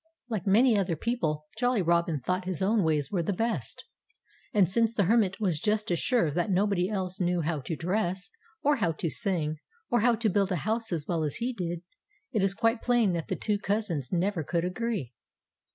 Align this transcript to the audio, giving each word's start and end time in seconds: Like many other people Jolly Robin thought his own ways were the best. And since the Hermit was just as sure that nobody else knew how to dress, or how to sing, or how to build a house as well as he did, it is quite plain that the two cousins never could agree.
Like 0.29 0.47
many 0.47 0.75
other 0.75 0.95
people 0.95 1.45
Jolly 1.59 1.83
Robin 1.83 2.21
thought 2.21 2.45
his 2.45 2.63
own 2.63 2.81
ways 2.81 3.11
were 3.11 3.21
the 3.21 3.33
best. 3.33 3.85
And 4.51 4.67
since 4.67 4.95
the 4.95 5.03
Hermit 5.03 5.39
was 5.39 5.59
just 5.59 5.91
as 5.91 5.99
sure 5.99 6.31
that 6.31 6.49
nobody 6.49 6.89
else 6.89 7.19
knew 7.19 7.41
how 7.41 7.59
to 7.61 7.75
dress, 7.75 8.31
or 8.63 8.77
how 8.77 8.93
to 8.93 9.11
sing, 9.11 9.59
or 9.91 9.99
how 9.99 10.15
to 10.15 10.27
build 10.27 10.51
a 10.51 10.55
house 10.65 10.91
as 10.91 11.05
well 11.07 11.23
as 11.23 11.35
he 11.35 11.53
did, 11.53 11.83
it 12.31 12.41
is 12.41 12.55
quite 12.55 12.81
plain 12.81 13.13
that 13.13 13.27
the 13.27 13.35
two 13.35 13.59
cousins 13.59 14.11
never 14.11 14.43
could 14.43 14.65
agree. 14.65 15.13